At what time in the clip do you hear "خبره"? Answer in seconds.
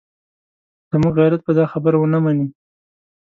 1.73-1.97